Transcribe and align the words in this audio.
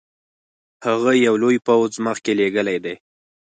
هغه 0.85 1.11
یو 1.25 1.35
لوی 1.41 1.57
پوځ 1.67 1.91
مخکي 2.05 2.33
لېږلی 2.39 2.77
دی. 2.85 2.95